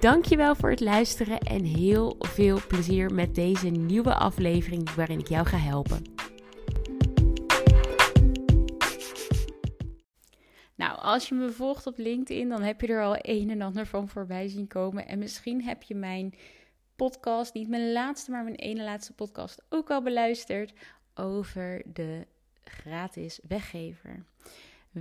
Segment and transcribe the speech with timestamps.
[0.00, 5.46] Dankjewel voor het luisteren en heel veel plezier met deze nieuwe aflevering waarin ik jou
[5.46, 6.02] ga helpen.
[10.74, 13.86] Nou, als je me volgt op LinkedIn, dan heb je er al een en ander
[13.86, 15.06] van voorbij zien komen.
[15.06, 16.34] En misschien heb je mijn
[16.96, 20.72] podcast, niet mijn laatste, maar mijn ene laatste podcast ook al beluisterd
[21.14, 22.26] over de
[22.64, 24.24] gratis weggever.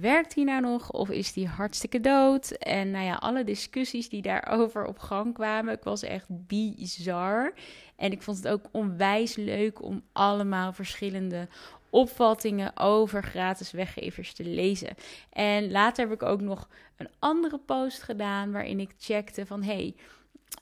[0.00, 2.50] Werkt hij nou nog of is die hartstikke dood?
[2.50, 7.52] En nou ja, alle discussies die daarover op gang kwamen, ik was echt bizar.
[7.96, 11.48] En ik vond het ook onwijs leuk om allemaal verschillende
[11.90, 14.94] opvattingen over gratis weggevers te lezen.
[15.30, 19.94] En later heb ik ook nog een andere post gedaan waarin ik checkte van hey,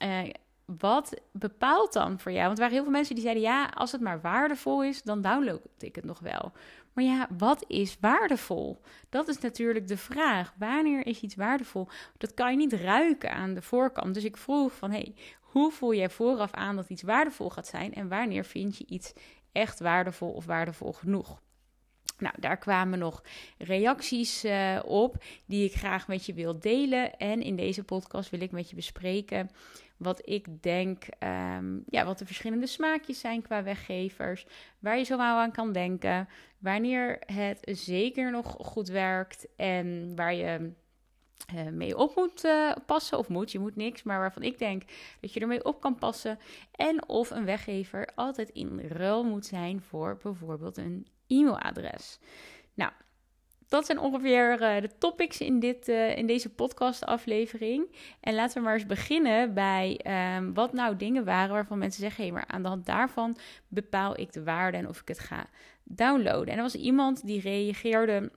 [0.02, 0.30] uh,
[0.64, 2.44] wat bepaalt dan voor jou?
[2.44, 5.20] Want er waren heel veel mensen die zeiden: ja, als het maar waardevol is, dan
[5.20, 6.52] download ik het nog wel.
[6.92, 8.80] Maar ja, wat is waardevol?
[9.08, 10.54] Dat is natuurlijk de vraag.
[10.58, 11.88] Wanneer is iets waardevol?
[12.18, 14.14] Dat kan je niet ruiken aan de voorkant.
[14.14, 17.94] Dus ik vroeg van, hey, hoe voel jij vooraf aan dat iets waardevol gaat zijn?
[17.94, 19.12] En wanneer vind je iets
[19.52, 21.40] echt waardevol of waardevol genoeg?
[22.18, 23.22] Nou, daar kwamen nog
[23.58, 27.16] reacties uh, op die ik graag met je wil delen.
[27.16, 29.50] En in deze podcast wil ik met je bespreken
[30.02, 31.04] wat ik denk,
[31.58, 34.46] um, ja, wat de verschillende smaakjes zijn qua weggevers,
[34.78, 40.72] waar je zo aan kan denken, wanneer het zeker nog goed werkt en waar je
[41.54, 44.82] uh, mee op moet uh, passen, of moet, je moet niks, maar waarvan ik denk
[45.20, 46.38] dat je ermee op kan passen.
[46.72, 51.06] En of een weggever altijd in ruil moet zijn voor bijvoorbeeld een
[51.38, 52.18] e-mailadres.
[52.74, 52.90] Nou,
[53.72, 57.96] dat zijn ongeveer uh, de topics in, dit, uh, in deze podcastaflevering.
[58.20, 60.00] En laten we maar eens beginnen bij
[60.36, 63.36] um, wat nou dingen waren waarvan mensen zeggen: hé, hey, maar aan de hand daarvan
[63.68, 65.46] bepaal ik de waarde en of ik het ga
[65.84, 66.48] downloaden.
[66.48, 68.30] En er was iemand die reageerde.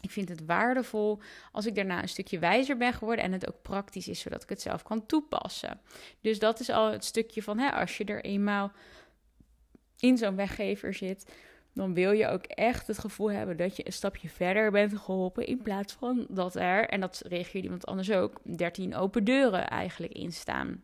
[0.00, 1.20] Ik vind het waardevol
[1.52, 4.48] als ik daarna een stukje wijzer ben geworden en het ook praktisch is, zodat ik
[4.48, 5.80] het zelf kan toepassen.
[6.20, 8.72] Dus dat is al het stukje van hè, als je er eenmaal
[9.98, 11.24] in zo'n weggever zit
[11.74, 15.46] dan wil je ook echt het gevoel hebben dat je een stapje verder bent geholpen.
[15.46, 20.12] In plaats van dat er, en dat reageert iemand anders ook, 13 open deuren eigenlijk
[20.12, 20.82] in staan.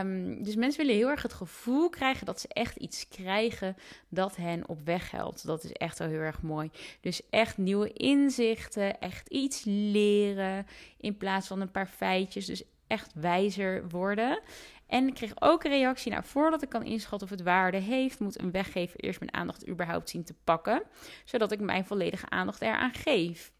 [0.00, 3.76] Um, dus mensen willen heel erg het gevoel krijgen dat ze echt iets krijgen
[4.08, 5.46] dat hen op weg helpt.
[5.46, 6.70] Dat is echt wel heel erg mooi.
[7.00, 10.66] Dus echt nieuwe inzichten, echt iets leren
[10.98, 12.46] in plaats van een paar feitjes.
[12.46, 14.40] Dus echt wijzer worden.
[14.86, 16.12] En ik kreeg ook een reactie.
[16.12, 19.68] Nou, voordat ik kan inschatten of het waarde heeft, moet een weggever eerst mijn aandacht
[19.68, 20.82] überhaupt zien te pakken.
[21.24, 23.52] Zodat ik mijn volledige aandacht eraan geef.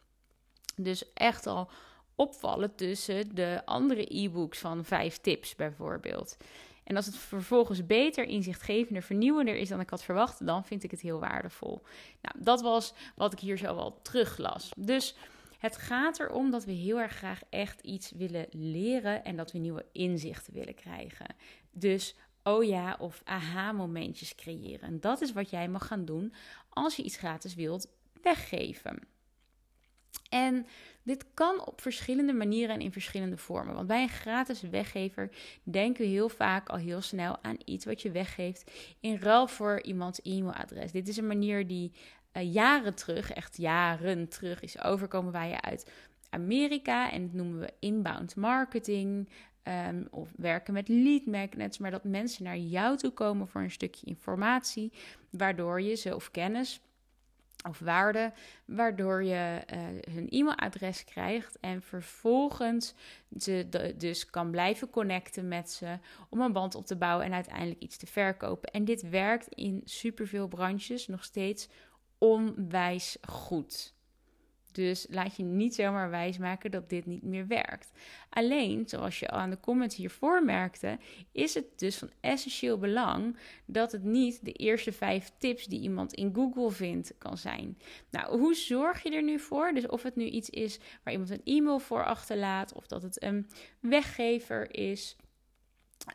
[0.76, 1.70] Dus echt al
[2.14, 6.36] opvallen tussen de andere e-books van vijf tips bijvoorbeeld.
[6.84, 10.90] En als het vervolgens beter, inzichtgevender, vernieuwender is dan ik had verwacht, dan vind ik
[10.90, 11.82] het heel waardevol.
[12.22, 14.70] Nou, dat was wat ik hier zo wel teruglas.
[14.76, 15.14] Dus
[15.58, 19.58] het gaat erom dat we heel erg graag echt iets willen leren en dat we
[19.58, 21.26] nieuwe inzichten willen krijgen.
[21.70, 24.88] Dus oh ja of aha-momentjes creëren.
[24.88, 26.32] En dat is wat jij mag gaan doen
[26.68, 27.88] als je iets gratis wilt
[28.22, 28.98] weggeven.
[30.28, 30.66] En
[31.02, 33.74] dit kan op verschillende manieren en in verschillende vormen.
[33.74, 35.30] Want bij een gratis weggever
[35.62, 39.82] denken we heel vaak al heel snel aan iets wat je weggeeft in ruil voor
[39.82, 40.92] iemands e-mailadres.
[40.92, 41.92] Dit is een manier die
[42.36, 45.90] uh, jaren terug, echt jaren terug, is overkomen waar je uit
[46.30, 47.10] Amerika.
[47.12, 49.28] En dat noemen we inbound marketing.
[49.88, 53.70] Um, of werken met lead magnets, maar dat mensen naar jou toe komen voor een
[53.70, 54.92] stukje informatie,
[55.30, 56.80] waardoor je ze of kennis
[57.68, 58.32] of waarde,
[58.64, 62.94] waardoor je uh, hun e-mailadres krijgt en vervolgens
[63.38, 67.80] ze dus kan blijven connecten met ze om een band op te bouwen en uiteindelijk
[67.80, 68.70] iets te verkopen.
[68.70, 71.68] En dit werkt in superveel branches nog steeds
[72.18, 73.94] onwijs goed.
[74.76, 77.90] Dus laat je niet zomaar wijsmaken dat dit niet meer werkt.
[78.28, 80.98] Alleen, zoals je al aan de comments hiervoor merkte,
[81.32, 83.36] is het dus van essentieel belang
[83.66, 87.78] dat het niet de eerste vijf tips die iemand in Google vindt kan zijn.
[88.10, 89.72] Nou, hoe zorg je er nu voor?
[89.74, 93.22] Dus of het nu iets is waar iemand een e-mail voor achterlaat, of dat het
[93.22, 95.16] een weggever is.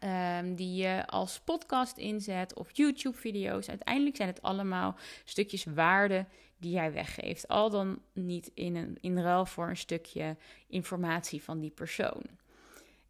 [0.04, 3.70] Um, die je als podcast inzet of YouTube-video's.
[3.70, 6.26] Uiteindelijk zijn het allemaal stukjes waarde
[6.58, 7.48] die jij weggeeft.
[7.48, 10.38] Al dan niet in, een, in ruil voor een stukje
[10.68, 12.22] informatie van die persoon.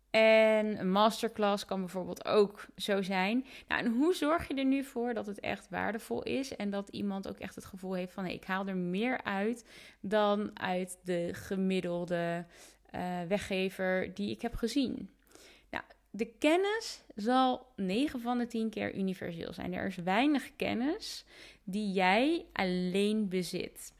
[0.09, 3.45] En een masterclass kan bijvoorbeeld ook zo zijn.
[3.67, 6.89] Nou, en hoe zorg je er nu voor dat het echt waardevol is en dat
[6.89, 9.65] iemand ook echt het gevoel heeft van ik haal er meer uit
[10.01, 12.45] dan uit de gemiddelde
[12.95, 15.09] uh, weggever die ik heb gezien?
[16.13, 19.73] De kennis zal 9 van de 10 keer universeel zijn.
[19.73, 21.25] Er is weinig kennis
[21.63, 23.93] die jij alleen bezit.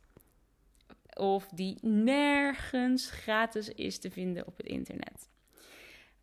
[1.14, 5.30] Of die nergens gratis is te vinden op het internet.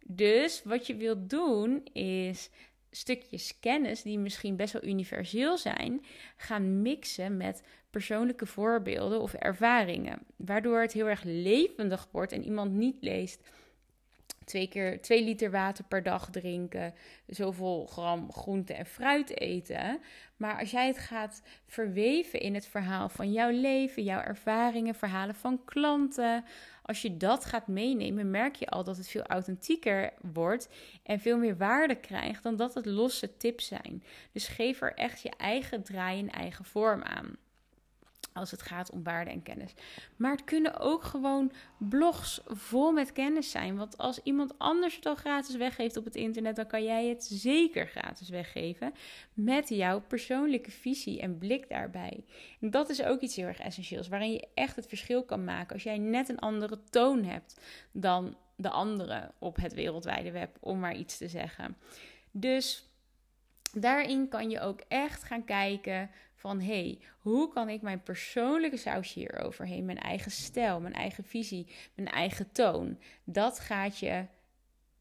[0.07, 2.51] Dus wat je wilt doen is
[2.91, 6.05] stukjes kennis die misschien best wel universeel zijn,
[6.37, 10.19] gaan mixen met persoonlijke voorbeelden of ervaringen.
[10.37, 13.49] Waardoor het heel erg levendig wordt en iemand niet leest
[14.49, 16.95] twee keer twee liter water per dag drinken,
[17.27, 20.01] zoveel gram groente en fruit eten.
[20.37, 25.35] Maar als jij het gaat verweven in het verhaal van jouw leven, jouw ervaringen, verhalen
[25.35, 26.45] van klanten,
[26.83, 30.69] als je dat gaat meenemen, merk je al dat het veel authentieker wordt
[31.03, 34.03] en veel meer waarde krijgt dan dat het losse tips zijn.
[34.33, 37.37] Dus geef er echt je eigen draai en eigen vorm aan
[38.39, 39.75] als het gaat om waarde en kennis.
[40.17, 43.77] Maar het kunnen ook gewoon blogs vol met kennis zijn.
[43.77, 47.25] Want als iemand anders het al gratis weggeeft op het internet, dan kan jij het
[47.25, 48.93] zeker gratis weggeven.
[49.35, 52.25] Met jouw persoonlijke visie en blik daarbij.
[52.61, 55.75] En dat is ook iets heel erg essentieels, waarin je echt het verschil kan maken.
[55.75, 57.61] Als jij net een andere toon hebt
[57.93, 61.77] dan de anderen op het wereldwijde web, om maar iets te zeggen.
[62.31, 62.89] Dus
[63.73, 69.19] daarin kan je ook echt gaan kijken van hey, hoe kan ik mijn persoonlijke sausje
[69.19, 72.99] hier overheen, mijn eigen stijl, mijn eigen visie, mijn eigen toon.
[73.25, 74.27] Dat gaat je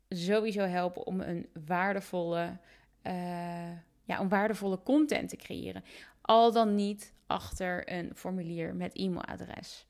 [0.09, 2.57] sowieso helpen om een waardevolle,
[3.03, 3.71] uh,
[4.03, 5.83] ja, om waardevolle content te creëren.
[6.21, 9.86] Al dan niet achter een formulier met e-mailadres.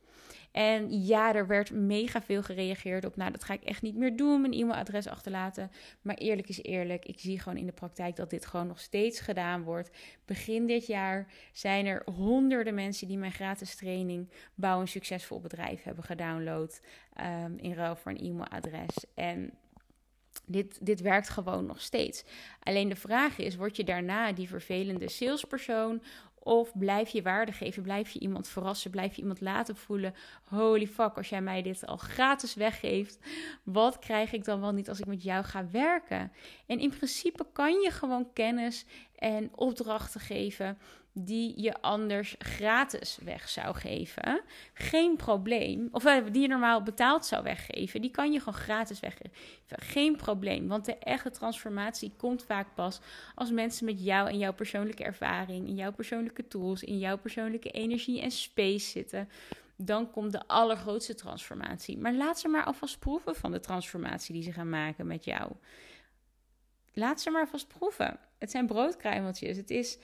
[0.52, 3.16] En ja, er werd mega veel gereageerd op.
[3.16, 5.72] Nou, dat ga ik echt niet meer doen, mijn e-mailadres achterlaten.
[6.02, 9.20] Maar eerlijk is eerlijk, ik zie gewoon in de praktijk dat dit gewoon nog steeds
[9.20, 9.90] gedaan wordt.
[10.26, 15.84] Begin dit jaar zijn er honderden mensen die mijn gratis training Bouw een succesvol bedrijf
[15.84, 16.82] hebben gedownload.
[17.46, 18.96] Um, in ruil voor een e-mailadres.
[19.16, 19.54] En
[20.46, 22.24] dit, dit werkt gewoon nog steeds.
[22.64, 26.02] Alleen de vraag is: word je daarna die vervelende salespersoon?
[26.48, 30.14] Of blijf je waarde geven, blijf je iemand verrassen, blijf je iemand laten voelen:
[30.44, 33.20] holy fuck, als jij mij dit al gratis weggeeft,
[33.64, 36.32] wat krijg ik dan wel niet als ik met jou ga werken?
[36.66, 38.86] En in principe kan je gewoon kennis
[39.16, 40.78] en opdrachten geven
[41.20, 44.42] die je anders gratis weg zou geven.
[44.74, 45.88] Geen probleem.
[45.92, 48.02] Of eh, die je normaal betaald zou weggeven.
[48.02, 49.32] Die kan je gewoon gratis weggeven.
[49.68, 50.68] Geen probleem.
[50.68, 53.00] Want de echte transformatie komt vaak pas
[53.36, 57.72] als mensen met jou en jouw persoonlijke ervaring, in jouw persoonlijke tools, in jouw persoonlijke
[57.72, 59.30] energie en space zitten.
[59.76, 61.98] Dan komt de allergrootste transformatie.
[61.98, 65.52] Maar laat ze maar alvast proeven van de transformatie die ze gaan maken met jou.
[66.94, 68.20] Laat ze maar vast proeven.
[68.38, 69.58] Het zijn broodkruimeltjes.
[69.58, 69.98] Het is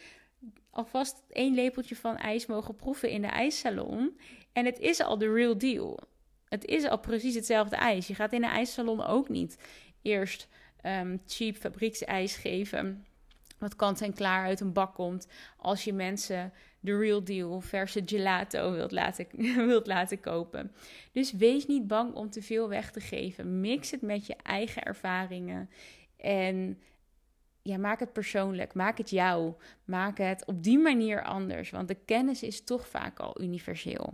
[0.70, 4.20] alvast één lepeltje van ijs mogen proeven in de ijssalon.
[4.54, 6.00] En het is al de real deal.
[6.50, 8.08] Het is al precies hetzelfde ijs.
[8.08, 9.58] Je gaat in een ijssalon ook niet
[10.02, 10.48] eerst
[10.86, 13.06] um, cheap fabrieksijs geven.
[13.58, 15.28] Wat kant en klaar uit een bak komt.
[15.58, 19.28] Als je mensen de real deal verse gelato wilt laten,
[19.68, 20.72] wilt laten kopen.
[21.12, 23.60] Dus wees niet bang om te veel weg te geven.
[23.60, 25.70] Mix het met je eigen ervaringen.
[26.18, 26.80] En
[27.64, 29.54] ja, maak het persoonlijk, maak het jou,
[29.86, 34.14] maak het op die manier anders, want de kennis is toch vaak al universeel.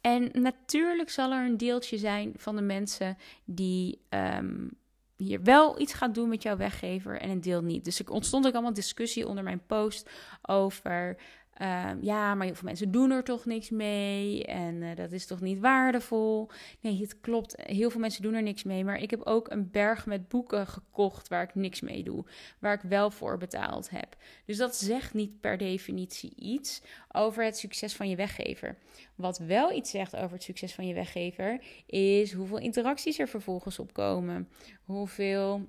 [0.00, 4.70] En natuurlijk zal er een deeltje zijn van de mensen die um,
[5.16, 7.84] hier wel iets gaat doen met jouw weggever en een deel niet.
[7.84, 10.10] Dus er ontstond ook allemaal discussie onder mijn post
[10.42, 11.16] over
[11.54, 15.26] Ehm, ja, maar heel veel mensen doen er toch niks mee en uh, dat is
[15.26, 16.50] toch niet waardevol.
[16.80, 17.54] Nee, het klopt.
[17.62, 18.84] Heel veel mensen doen er niks mee.
[18.84, 22.24] Maar ik heb ook een berg met boeken gekocht waar ik niks mee doe.
[22.58, 24.16] Waar ik wel voor betaald heb.
[24.44, 26.82] Dus dat zegt niet per definitie iets
[27.12, 28.76] over het succes van je weggever.
[29.14, 33.78] Wat wel iets zegt over het succes van je weggever, is hoeveel interacties er vervolgens
[33.78, 34.48] op komen.
[34.84, 35.64] Hoeveel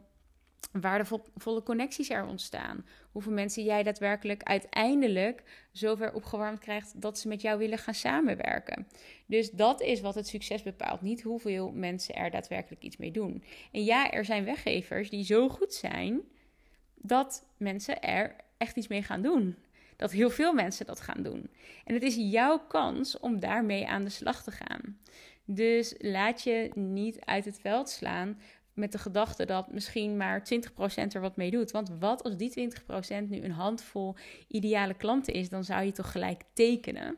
[0.82, 2.86] waardevolle connecties er ontstaan.
[3.12, 8.88] Hoeveel mensen jij daadwerkelijk uiteindelijk zover opgewarmd krijgt dat ze met jou willen gaan samenwerken.
[9.26, 11.02] Dus dat is wat het succes bepaalt.
[11.02, 13.44] Niet hoeveel mensen er daadwerkelijk iets mee doen.
[13.72, 16.22] En ja, er zijn weggevers die zo goed zijn
[16.96, 19.56] dat mensen er echt iets mee gaan doen.
[19.96, 21.50] Dat heel veel mensen dat gaan doen.
[21.84, 24.98] En het is jouw kans om daarmee aan de slag te gaan.
[25.46, 28.40] Dus laat je niet uit het veld slaan
[28.76, 31.72] met de gedachte dat misschien maar 20% er wat mee doet.
[31.72, 32.70] Want wat als die
[33.24, 34.16] 20% nu een handvol
[34.48, 37.18] ideale klanten is, dan zou je toch gelijk tekenen.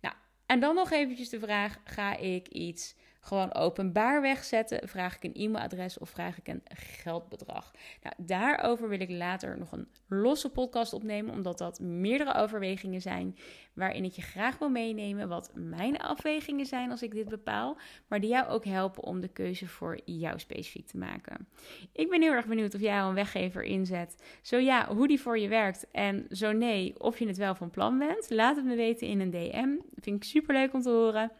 [0.00, 0.14] Nou,
[0.46, 2.94] en dan nog eventjes de vraag: ga ik iets
[3.26, 4.88] gewoon openbaar wegzetten?
[4.88, 7.72] Vraag ik een e-mailadres of vraag ik een geldbedrag?
[8.02, 13.36] Nou, daarover wil ik later nog een losse podcast opnemen, omdat dat meerdere overwegingen zijn
[13.76, 17.78] waarin ik je graag wil meenemen wat mijn afwegingen zijn als ik dit bepaal,
[18.08, 21.48] maar die jou ook helpen om de keuze voor jou specifiek te maken.
[21.92, 24.22] Ik ben heel erg benieuwd of jij een weggever inzet.
[24.42, 27.70] Zo ja, hoe die voor je werkt en zo nee, of je het wel van
[27.70, 28.30] plan bent.
[28.30, 29.68] Laat het me weten in een DM.
[29.94, 31.32] Vind ik super leuk om te horen.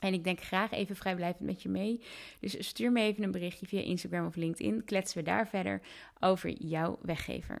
[0.00, 2.00] En ik denk graag even vrijblijvend met je mee.
[2.40, 4.84] Dus stuur me even een berichtje via Instagram of LinkedIn.
[4.84, 5.80] Kletsen we daar verder
[6.20, 7.60] over jouw weggever.